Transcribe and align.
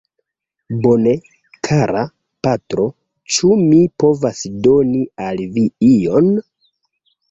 Bone, 0.85 1.13
kara 1.67 2.07
patro; 2.47 2.87
ĉu 3.37 3.53
mi 3.63 3.85
povas 4.05 4.45
doni 4.67 5.07
al 5.31 5.49
vi 5.57 5.71
ion? 5.95 6.39